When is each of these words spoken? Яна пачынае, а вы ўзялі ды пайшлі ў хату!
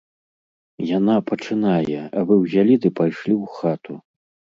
Яна 0.97 1.17
пачынае, 1.29 1.99
а 2.05 2.19
вы 2.31 2.37
ўзялі 2.43 2.79
ды 2.87 2.91
пайшлі 3.01 3.33
ў 3.41 3.45
хату! 3.59 3.93